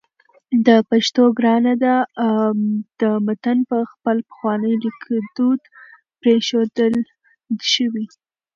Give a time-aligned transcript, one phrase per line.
[0.65, 1.95] د پښتو ګرانه ده
[3.25, 5.61] متن په خپل پخواني لیکدود
[6.19, 6.93] پرېښودل
[7.73, 8.05] شوی